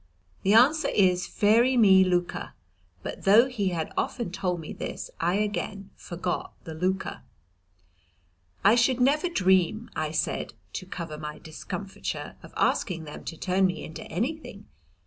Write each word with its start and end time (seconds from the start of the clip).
The 0.41 0.55
answer 0.55 0.87
is 0.87 1.27
Fairy 1.27 1.77
me 1.77 2.03
lukka, 2.03 2.53
but 3.03 3.21
though 3.23 3.47
he 3.47 3.67
had 3.67 3.93
often 3.95 4.31
told 4.31 4.59
me 4.59 4.73
this 4.73 5.11
I 5.19 5.35
again 5.35 5.91
forgot 5.95 6.53
the 6.63 6.73
lukka. 6.73 7.21
"I 8.63 8.73
should 8.73 8.99
never 8.99 9.29
dream," 9.29 9.91
I 9.95 10.09
said 10.09 10.55
(to 10.73 10.87
cover 10.87 11.19
my 11.19 11.37
discomfiture), 11.37 12.35
"of 12.41 12.51
asking 12.57 13.03
them 13.03 13.23
to 13.25 13.37
turn 13.37 13.67
me 13.67 13.83
into 13.83 14.03
anything. 14.05 14.65